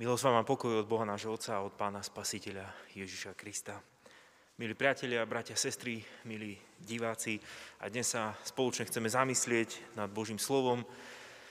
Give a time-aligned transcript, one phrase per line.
[0.00, 2.64] Milosť vám a pokoj od Boha nášho Otca a od Pána Spasiteľa
[2.96, 3.76] Ježiša Krista.
[4.56, 7.36] Milí priatelia, bratia, sestry, milí diváci,
[7.84, 10.88] a dnes sa spoločne chceme zamyslieť nad Božím slovom.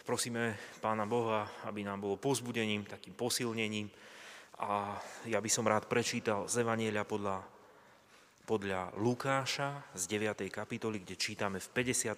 [0.01, 3.85] Prosíme Pána Boha, aby nám bolo pozbudením, takým posilnením.
[4.65, 4.97] A
[5.29, 7.45] ja by som rád prečítal z Evanielia podľa,
[8.49, 10.49] podľa Lukáša z 9.
[10.49, 12.17] kapitoly, kde čítame v 51.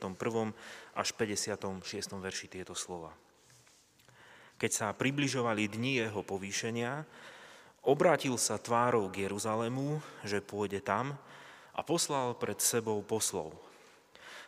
[0.95, 2.23] až 56.
[2.23, 3.30] verši tieto slova.
[4.61, 7.01] Keď sa približovali dni jeho povýšenia,
[7.81, 11.17] obrátil sa tvárou k Jeruzalému, že pôjde tam
[11.73, 13.57] a poslal pred sebou poslov.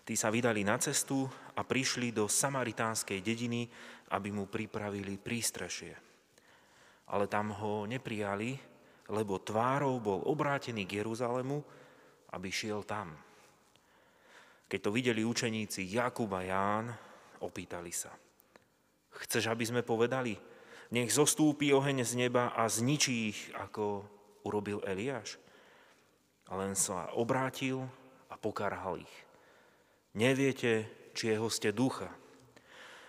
[0.06, 1.26] Tí sa vydali na cestu
[1.58, 3.66] a prišli do samaritánskej dediny,
[4.14, 5.98] aby mu pripravili prístrešie.
[7.10, 8.54] Ale tam ho neprijali,
[9.10, 11.58] lebo tvárou bol obrátený k Jeruzalému,
[12.38, 13.18] aby šiel tam.
[14.70, 16.94] Keď to videli učeníci Jakub a Ján,
[17.42, 18.14] opýtali sa–
[19.14, 20.34] Chceš, aby sme povedali,
[20.94, 24.06] nech zostúpi oheň z neba a zničí ich, ako
[24.46, 25.38] urobil Eliáš?
[26.50, 27.86] A len sa obrátil
[28.30, 29.16] a pokarhal ich.
[30.14, 30.86] Neviete,
[31.18, 32.10] či jeho ste ducha.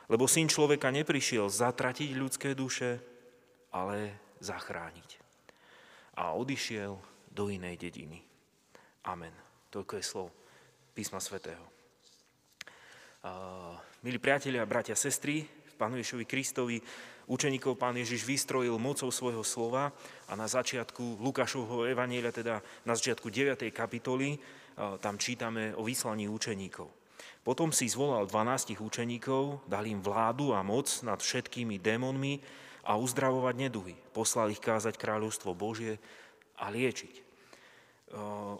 [0.09, 3.01] Lebo syn človeka neprišiel zatratiť ľudské duše,
[3.73, 5.11] ale zachrániť.
[6.21, 6.97] A odišiel
[7.33, 8.21] do inej dediny.
[9.09, 9.33] Amen.
[9.73, 10.29] Toľko je slov
[10.95, 11.65] písma svätého.
[14.05, 15.43] Milí priatelia, bratia, sestry,
[15.75, 16.79] Pánu Ježovi Kristovi
[17.27, 19.91] učeníkov pán Ježiš vystrojil mocou svojho slova
[20.29, 23.59] a na začiatku Lukášovho evanielia, teda na začiatku 9.
[23.75, 24.39] kapitoly,
[25.03, 26.87] tam čítame o vyslaní učeníkov.
[27.45, 32.41] Potom si zvolal 12 učeníkov, dal im vládu a moc nad všetkými démonmi
[32.85, 33.95] a uzdravovať neduhy.
[34.13, 35.97] Poslal ich kázať kráľovstvo Božie
[36.61, 37.25] a liečiť.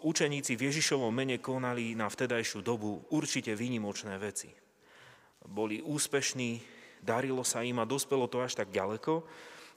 [0.03, 4.51] Učeníci v Ježišovom mene konali na vtedajšiu dobu určite výnimočné veci.
[5.45, 6.74] Boli úspešní,
[7.05, 9.21] Darilo sa im a dospelo to až tak ďaleko,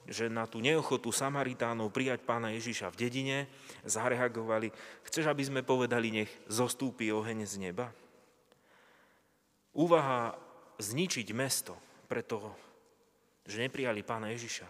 [0.08, 3.38] že na tú neochotu Samaritánov prijať pána Ježiša v dedine
[3.84, 4.72] zareagovali,
[5.04, 7.92] chceš, aby sme povedali, nech zostúpi oheň z neba?
[9.76, 10.32] Úvaha
[10.80, 11.76] zničiť mesto,
[12.08, 12.56] preto,
[13.44, 14.68] že neprijali pána Ježiša.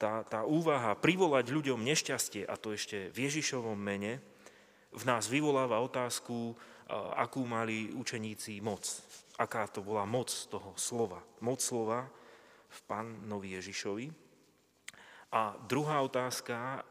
[0.00, 4.22] Tá, tá úvaha privolať ľuďom nešťastie, a to ešte v Ježišovom mene,
[4.90, 6.54] v nás vyvoláva otázku,
[7.14, 8.82] akú mali učeníci moc
[9.40, 11.24] aká to bola moc toho slova.
[11.40, 12.04] Moc slova
[12.70, 14.06] v pánovi Ježišovi.
[15.32, 16.84] A druhá otázka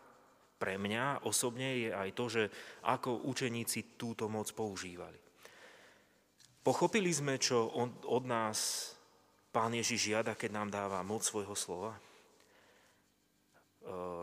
[0.57, 2.43] pre mňa osobne je aj to, že
[2.89, 5.21] ako učeníci túto moc používali.
[6.59, 8.91] Pochopili sme, čo on, od nás
[9.53, 11.95] pán Ježiš žiada, keď nám dáva moc svojho slova?
[11.95, 12.01] E,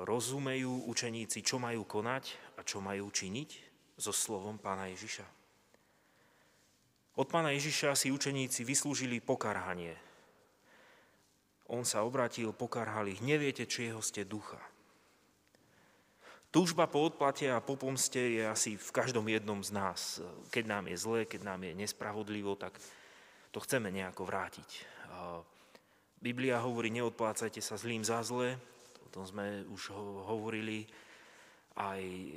[0.05, 3.51] rozumejú učeníci, čo majú konať a čo majú činiť
[3.97, 5.36] so slovom pána Ježiša?
[7.17, 9.97] Od pána Ježiša si učeníci vyslúžili pokarhanie.
[11.73, 13.25] On sa obratil, pokarhal ich.
[13.25, 14.61] Neviete, či jeho ste ducha.
[16.53, 20.01] Túžba po odplate a po pomste je asi v každom jednom z nás.
[20.53, 22.77] Keď nám je zlé, keď nám je nespravodlivo, tak
[23.51, 24.69] to chceme nejako vrátiť.
[26.21, 28.57] Biblia hovorí, neodplácajte sa zlým za zlé.
[29.05, 29.93] O tom sme už
[30.29, 30.89] hovorili
[31.77, 32.29] aj e,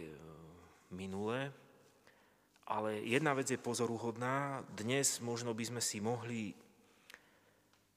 [0.91, 1.51] minule.
[2.69, 4.61] Ale jedna vec je pozoruhodná.
[4.77, 6.53] Dnes možno by sme si mohli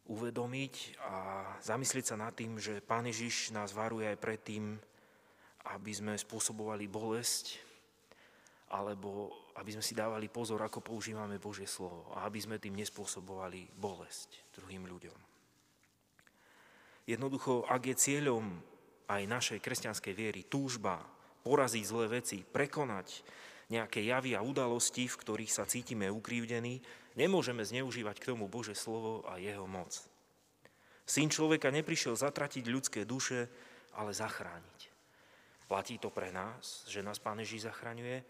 [0.08, 1.16] uvedomiť a
[1.60, 4.80] zamyslieť sa nad tým, že Pán Ježiš nás varuje aj pred tým,
[5.76, 7.60] aby sme spôsobovali bolesť,
[8.72, 9.28] alebo
[9.60, 14.56] aby sme si dávali pozor, ako používame Božie slovo a aby sme tým nespôsobovali bolesť
[14.56, 15.18] druhým ľuďom.
[17.12, 18.56] Jednoducho, ak je cieľom
[19.04, 21.04] aj našej kresťanskej viery túžba
[21.44, 23.20] poraziť zlé veci, prekonať
[23.72, 26.84] nejaké javy a udalosti, v ktorých sa cítime ukrívdení,
[27.16, 29.96] nemôžeme zneužívať k tomu Bože slovo a jeho moc.
[31.08, 33.48] Syn človeka neprišiel zatratiť ľudské duše,
[33.96, 34.80] ale zachrániť.
[35.66, 38.20] Platí to pre nás, že nás Pán Ježíš zachraňuje,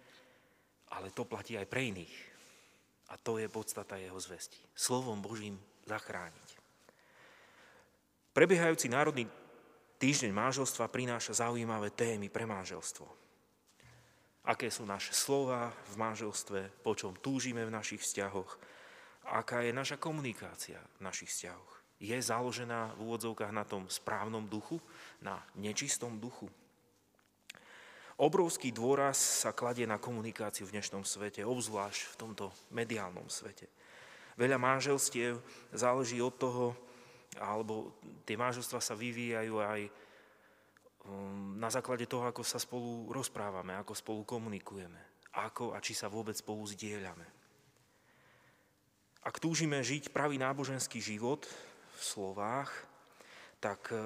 [0.94, 2.14] ale to platí aj pre iných.
[3.10, 4.62] A to je podstata jeho zvesti.
[4.72, 6.48] Slovom Božím zachrániť.
[8.32, 9.28] Prebiehajúci národný
[10.00, 13.21] týždeň manželstva prináša zaujímavé témy pre manželstvo
[14.42, 18.58] aké sú naše slova v manželstve, po čom túžime v našich vzťahoch,
[19.30, 21.72] aká je naša komunikácia v našich vzťahoch.
[22.02, 24.82] Je založená v úvodzovkách na tom správnom duchu,
[25.22, 26.50] na nečistom duchu.
[28.18, 33.70] Obrovský dôraz sa kladie na komunikáciu v dnešnom svete, obzvlášť v tomto mediálnom svete.
[34.34, 35.38] Veľa manželstiev
[35.70, 36.66] záleží od toho,
[37.38, 37.94] alebo
[38.26, 39.80] tie manželstva sa vyvíjajú aj
[41.58, 46.38] na základe toho, ako sa spolu rozprávame, ako spolu komunikujeme, ako a či sa vôbec
[46.38, 47.26] spolu zdieľame.
[49.22, 51.46] Ak túžime žiť pravý náboženský život
[51.94, 52.70] v slovách,
[53.62, 53.99] tak e,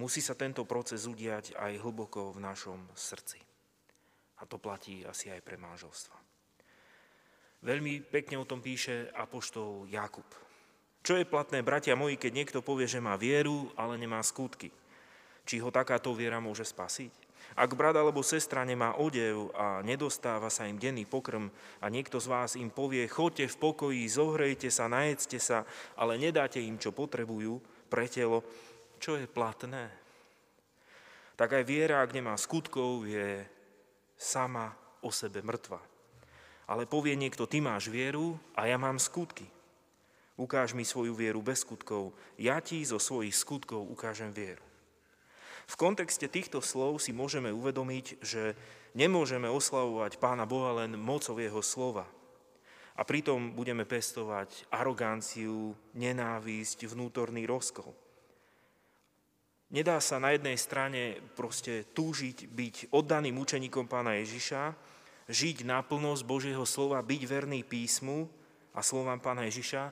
[0.00, 3.36] musí sa tento proces udiať aj hlboko v našom srdci.
[4.40, 6.16] A to platí asi aj pre manželstva.
[7.64, 10.28] Veľmi pekne o tom píše apoštol Jakub.
[11.04, 14.72] Čo je platné, bratia moji, keď niekto povie, že má vieru, ale nemá skutky?
[15.44, 17.24] Či ho takáto viera môže spasiť?
[17.54, 22.26] Ak brat alebo sestra nemá odev a nedostáva sa im denný pokrm a niekto z
[22.26, 27.60] vás im povie, choďte v pokoji, zohrejte sa, najedzte sa, ale nedáte im, čo potrebujú
[27.92, 28.42] pre telo,
[28.98, 29.92] čo je platné?
[31.38, 33.44] Tak aj viera, ak nemá skutkov, je
[34.18, 34.74] sama
[35.04, 35.78] o sebe mŕtva.
[36.64, 39.44] Ale povie niekto, ty máš vieru a ja mám skutky.
[40.34, 44.73] Ukáž mi svoju vieru bez skutkov, ja ti zo svojich skutkov ukážem vieru.
[45.64, 48.52] V kontexte týchto slov si môžeme uvedomiť, že
[48.92, 52.04] nemôžeme oslavovať Pána Boha len mocou Jeho slova.
[52.94, 57.90] A pritom budeme pestovať aroganciu, nenávisť, vnútorný rozkol.
[59.74, 64.70] Nedá sa na jednej strane proste túžiť byť oddaným učeníkom pána Ježiša,
[65.26, 68.30] žiť naplno z Božieho slova, byť verný písmu
[68.70, 69.82] a slovám pána Ježiša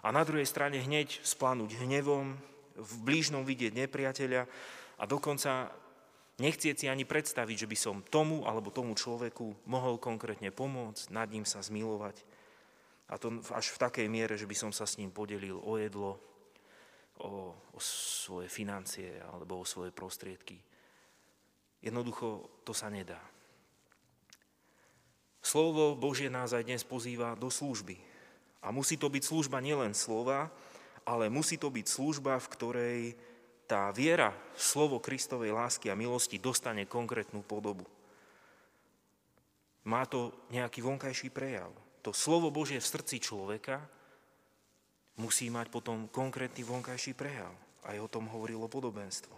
[0.00, 2.32] a na druhej strane hneď splanúť hnevom,
[2.76, 4.48] v blížnom vidieť nepriateľa
[4.96, 5.72] a dokonca
[6.40, 11.28] nechcieť si ani predstaviť, že by som tomu alebo tomu človeku mohol konkrétne pomôcť, nad
[11.28, 12.24] ním sa zmilovať.
[13.06, 16.18] A to až v takej miere, že by som sa s ním podelil o jedlo,
[17.22, 20.58] o, o svoje financie alebo o svoje prostriedky.
[21.84, 23.20] Jednoducho to sa nedá.
[25.38, 27.94] Slovo Božie nás aj dnes pozýva do služby.
[28.66, 30.50] A musí to byť služba nielen slova,
[31.06, 33.00] ale musí to byť služba, v ktorej
[33.66, 37.84] tá viera v slovo Kristovej lásky a milosti dostane konkrétnu podobu.
[39.86, 41.70] Má to nejaký vonkajší prejav.
[42.02, 43.82] To slovo Božie v srdci človeka
[45.18, 47.50] musí mať potom konkrétny vonkajší prejav.
[47.86, 49.34] Aj o tom hovorilo podobenstvo.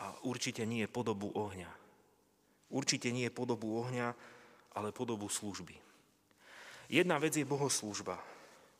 [0.00, 1.68] A určite nie podobu ohňa.
[2.72, 4.16] Určite nie je podobu ohňa,
[4.72, 5.76] ale podobu služby.
[6.88, 8.16] Jedna vec je bohoslužba.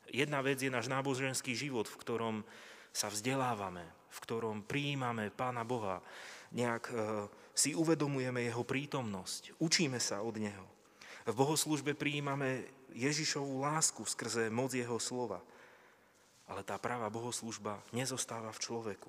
[0.09, 2.37] Jedna vec je náš náboženský život, v ktorom
[2.93, 6.05] sa vzdelávame, v ktorom prijímame Pána Boha,
[6.53, 6.95] nejak e,
[7.57, 10.67] si uvedomujeme Jeho prítomnosť, učíme sa od Neho.
[11.25, 15.41] V bohoslužbe prijímame Ježišovú lásku skrze moc Jeho slova.
[16.45, 19.09] Ale tá pravá bohoslužba nezostáva v človeku.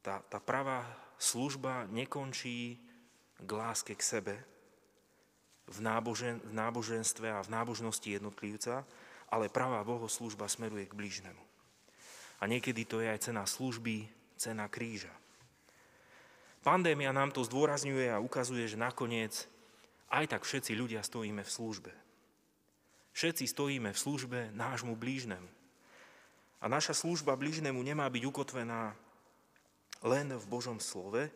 [0.00, 0.88] Tá, tá pravá
[1.20, 2.80] služba nekončí
[3.36, 4.34] k láske k sebe,
[5.68, 8.84] v, nábožen, v náboženstve a v nábožnosti jednotlivca,
[9.32, 11.43] ale pravá bohoslužba smeruje k blížnemu.
[12.38, 15.12] A niekedy to je aj cena služby, cena kríža.
[16.64, 19.46] Pandémia nám to zdôrazňuje a ukazuje, že nakoniec
[20.08, 21.92] aj tak všetci ľudia stojíme v službe.
[23.14, 25.46] Všetci stojíme v službe nášmu blížnemu.
[26.58, 28.96] A naša služba blížnemu nemá byť ukotvená
[30.02, 31.28] len v Božom slove,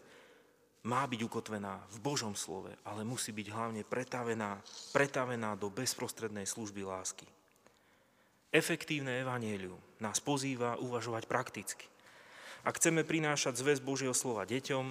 [0.89, 4.63] má byť ukotvená v Božom slove, ale musí byť hlavne pretavená,
[4.97, 7.29] pretavená do bezprostrednej služby lásky.
[8.49, 11.85] Efektívne evanielium nás pozýva uvažovať prakticky.
[12.65, 14.85] Ak chceme prinášať zväz Božieho slova deťom,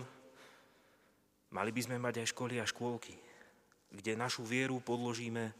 [1.57, 3.17] mali by sme mať aj školy a škôlky,
[3.89, 5.57] kde našu vieru podložíme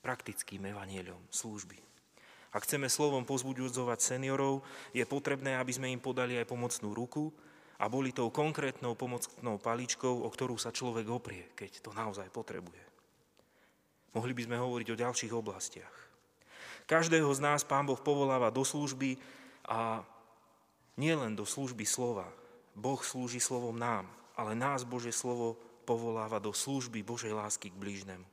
[0.00, 1.76] praktickým evanieliom služby.
[2.56, 4.64] Ak chceme slovom pozbudzovať seniorov,
[4.96, 7.28] je potrebné, aby sme im podali aj pomocnú ruku
[7.76, 12.80] a boli tou konkrétnou pomocnou paličkou, o ktorú sa človek oprie, keď to naozaj potrebuje.
[14.16, 16.07] Mohli by sme hovoriť o ďalších oblastiach.
[16.88, 19.20] Každého z nás Pán Boh povoláva do služby
[19.68, 20.00] a
[20.96, 22.24] nielen do služby slova.
[22.72, 28.24] Boh slúži slovom nám, ale nás Bože slovo povoláva do služby Božej lásky k blížnemu.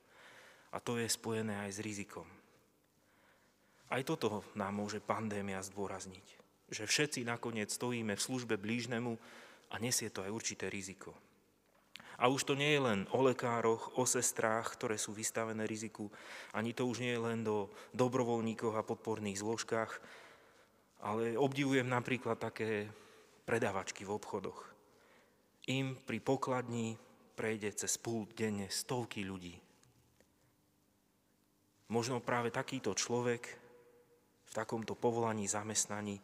[0.72, 2.28] A to je spojené aj s rizikom.
[3.92, 6.26] Aj toto nám môže pandémia zdôrazniť,
[6.72, 9.20] že všetci nakoniec stojíme v službe blížnemu
[9.72, 11.12] a nesie to aj určité riziko.
[12.16, 16.08] A už to nie je len o lekároch, o sestrách, ktoré sú vystavené riziku,
[16.56, 19.92] ani to už nie je len do dobrovoľníkoch a podporných zložkách,
[21.04, 22.88] ale obdivujem napríklad také
[23.44, 24.60] predávačky v obchodoch.
[25.68, 26.96] Im pri pokladni
[27.36, 29.60] prejde cez pult denne stovky ľudí.
[31.92, 33.44] Možno práve takýto človek
[34.46, 36.18] v takomto povolaní, zamestnaní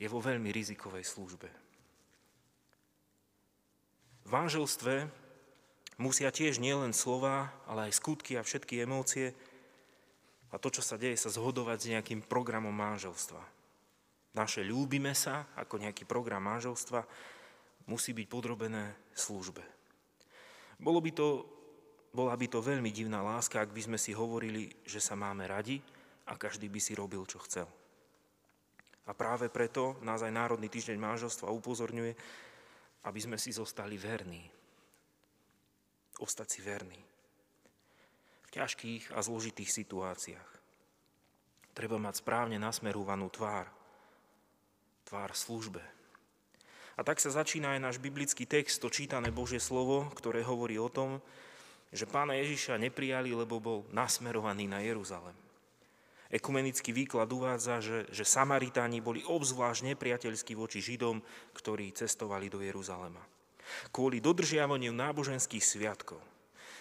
[0.00, 1.48] je vo veľmi rizikovej službe.
[4.22, 5.21] V manželstve
[6.00, 9.36] musia tiež nielen slova, ale aj skutky a všetky emócie
[10.52, 13.40] a to, čo sa deje, sa zhodovať s nejakým programom manželstva.
[14.36, 17.04] Naše ľúbime sa ako nejaký program manželstva
[17.88, 19.64] musí byť podrobené službe.
[20.80, 21.44] Bolo by to,
[22.12, 25.80] bola by to veľmi divná láska, ak by sme si hovorili, že sa máme radi
[26.28, 27.68] a každý by si robil, čo chcel.
[29.08, 32.12] A práve preto nás aj Národný týždeň manželstva upozorňuje,
[33.02, 34.61] aby sme si zostali verní.
[36.22, 37.02] Ostať si verní.
[38.46, 40.50] V ťažkých a zložitých situáciách.
[41.74, 43.66] Treba mať správne nasmerovanú tvár.
[45.02, 45.82] Tvár službe.
[46.94, 50.86] A tak sa začína aj náš biblický text, to čítané Božie slovo, ktoré hovorí o
[50.86, 51.18] tom,
[51.90, 55.34] že pána Ježiša neprijali, lebo bol nasmerovaný na Jeruzalem.
[56.30, 61.18] Ekumenický výklad uvádza, že, že Samaritáni boli obzvlášť nepriateľskí voči Židom,
[61.52, 63.31] ktorí cestovali do Jeruzalema.
[63.94, 66.22] Kvôli dodržiavaniu náboženských sviatkov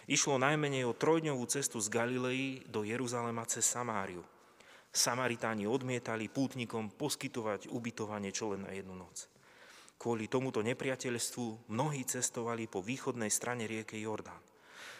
[0.09, 4.25] išlo najmenej o trojdňovú cestu z Galilei do Jeruzalema cez Samáriu.
[4.91, 9.31] Samaritáni odmietali pútnikom poskytovať ubytovanie čo len na jednu noc.
[9.95, 14.41] Kvôli tomuto nepriateľstvu mnohí cestovali po východnej strane rieke Jordán.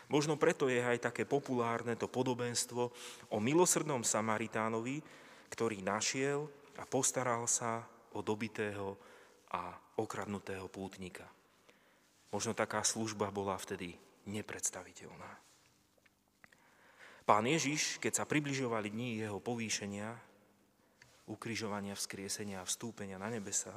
[0.07, 2.83] Možno preto je aj také populárne to podobenstvo
[3.31, 5.03] o milosrdnom Samaritánovi,
[5.51, 6.47] ktorý našiel
[6.79, 7.83] a postaral sa
[8.15, 8.95] o dobitého
[9.51, 11.40] a okradnutého pútnika.
[12.31, 15.31] Možno taká služba bola vtedy nepredstaviteľná.
[17.27, 20.15] Pán Ježiš, keď sa približovali dní jeho povýšenia,
[21.29, 23.71] ukrižovania, vzkriesenia a vstúpenia na nebesa,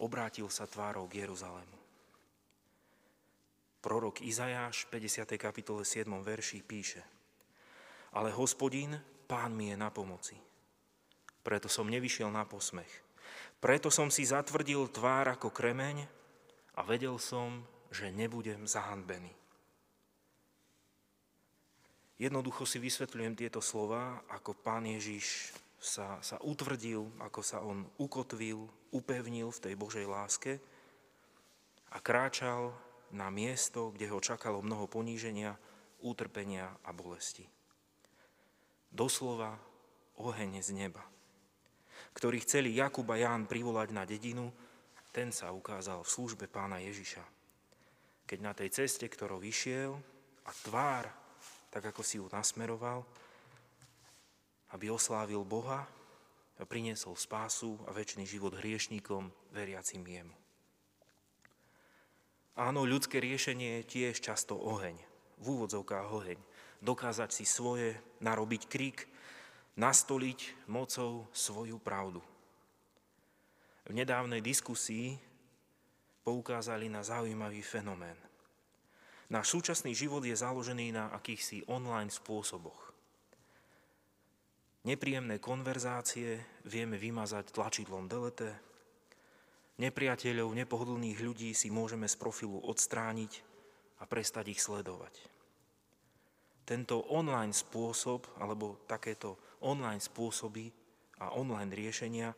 [0.00, 1.78] obrátil sa tvárou k Jeruzalému.
[3.82, 5.34] Prorok Izajáš v 50.
[5.34, 6.06] kapitole 7.
[6.22, 7.02] verši píše
[8.14, 8.94] Ale hospodín,
[9.26, 10.38] pán mi je na pomoci.
[11.42, 13.02] Preto som nevyšiel na posmech.
[13.58, 16.21] Preto som si zatvrdil tvár ako kremeň
[16.76, 19.32] a vedel som, že nebudem zahanbený.
[22.16, 25.52] Jednoducho si vysvetľujem tieto slova, ako pán Ježiš
[25.82, 30.62] sa, sa utvrdil, ako sa on ukotvil, upevnil v tej Božej láske
[31.90, 32.70] a kráčal
[33.10, 35.58] na miesto, kde ho čakalo mnoho poníženia,
[36.00, 37.44] utrpenia a bolesti.
[38.88, 39.58] Doslova
[40.16, 41.02] oheň z neba,
[42.14, 44.54] ktorý chceli Jakub a Ján privolať na dedinu,
[45.12, 47.20] ten sa ukázal v službe pána Ježiša.
[48.24, 49.92] Keď na tej ceste, ktorou vyšiel
[50.48, 51.04] a tvár,
[51.68, 53.04] tak ako si ju nasmeroval,
[54.72, 55.84] aby oslávil Boha
[56.56, 60.32] a priniesol spásu a väčší život hriešníkom veriacim jemu.
[62.56, 64.96] Áno, ľudské riešenie je tiež často oheň,
[65.40, 66.40] v úvodzovkách oheň.
[66.84, 69.08] Dokázať si svoje, narobiť krík,
[69.76, 72.20] nastoliť mocou svoju pravdu.
[73.86, 75.18] V nedávnej diskusii
[76.22, 78.18] poukázali na zaujímavý fenomén.
[79.32, 82.92] Náš súčasný život je založený na akýchsi online spôsoboch.
[84.82, 88.72] Nepríjemné konverzácie vieme vymazať tlačidlom delete,
[89.80, 93.32] Nepriateľov, nepohodlných ľudí si môžeme z profilu odstrániť
[93.98, 95.16] a prestať ich sledovať.
[96.62, 100.70] Tento online spôsob, alebo takéto online spôsoby
[101.18, 102.30] a online riešenia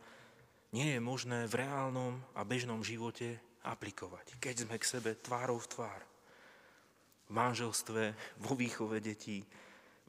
[0.75, 5.71] nie je možné v reálnom a bežnom živote aplikovať, keď sme k sebe tvárou v
[5.71, 6.00] tvár.
[7.25, 8.02] V manželstve,
[8.43, 9.47] vo výchove detí,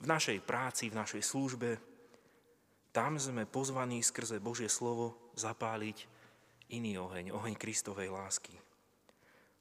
[0.01, 1.77] v našej práci, v našej službe.
[2.89, 6.09] Tam sme pozvaní skrze Božie slovo zapáliť
[6.73, 8.57] iný oheň, oheň Kristovej lásky.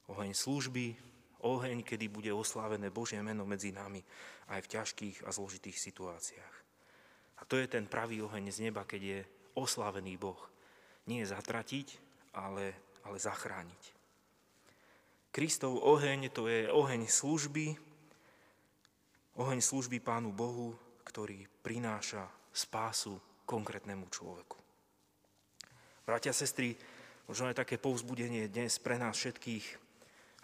[0.09, 0.97] Oheň služby,
[1.45, 4.01] oheň, kedy bude oslávené Božie meno medzi nami
[4.49, 6.55] aj v ťažkých a zložitých situáciách.
[7.39, 9.19] A to je ten pravý oheň z neba, keď je
[9.53, 10.54] oslávený Boh.
[11.05, 11.87] Nie zatratiť,
[12.33, 12.73] ale,
[13.05, 13.83] ale zachrániť.
[15.29, 17.75] Kristov oheň to je oheň služby,
[19.35, 24.57] oheň služby Pánu Bohu, ktorý prináša spásu konkrétnemu človeku.
[26.07, 26.73] Bratia sestry,
[27.25, 29.65] Možno aj také povzbudenie dnes pre nás všetkých,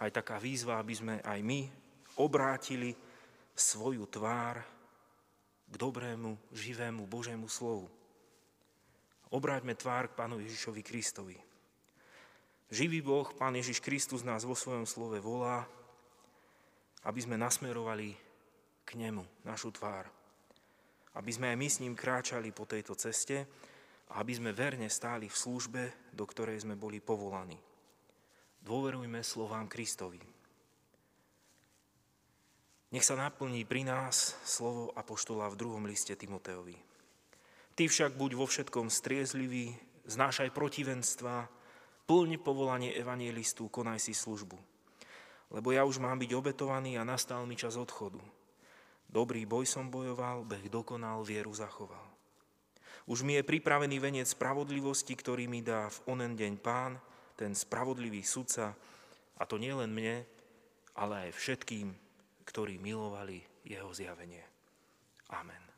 [0.02, 1.70] aj taká výzva, aby sme aj my
[2.18, 2.98] obrátili
[3.54, 4.58] svoju tvár
[5.70, 7.86] k dobrému, živému Božému slovu.
[9.32, 11.40] Obráťme tvár k Pánu Ježišovi Kristovi.
[12.68, 15.64] Živý Boh, Pán Ježiš Kristus nás vo svojom slove volá,
[17.08, 18.12] aby sme nasmerovali
[18.84, 20.12] k Nemu našu tvár.
[21.16, 23.48] Aby sme aj my s ním kráčali po tejto ceste,
[24.12, 27.56] a aby sme verne stáli v službe, do ktorej sme boli povolaní.
[28.60, 30.20] Dôverujme slovám Kristovi.
[32.92, 36.91] Nech sa naplní pri nás slovo Apoštola v druhom liste Timoteovi.
[37.76, 39.74] Ty však buď vo všetkom striezlivý,
[40.06, 41.48] znášaj protivenstva,
[42.06, 44.60] plň povolanie evangelistu, konaj si službu.
[45.52, 48.20] Lebo ja už mám byť obetovaný a nastal mi čas odchodu.
[49.12, 52.08] Dobrý boj som bojoval, beh dokonal, vieru zachoval.
[53.08, 56.96] Už mi je pripravený venec spravodlivosti, ktorý mi dá v onen deň pán,
[57.36, 58.76] ten spravodlivý sudca,
[59.42, 60.22] a to nie len mne,
[60.94, 61.92] ale aj všetkým,
[62.46, 64.46] ktorí milovali jeho zjavenie.
[65.34, 65.71] Amen.